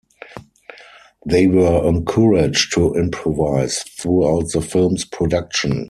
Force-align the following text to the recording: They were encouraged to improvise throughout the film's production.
They 1.27 1.45
were 1.45 1.87
encouraged 1.87 2.73
to 2.73 2.95
improvise 2.95 3.83
throughout 3.83 4.49
the 4.51 4.59
film's 4.59 5.05
production. 5.05 5.79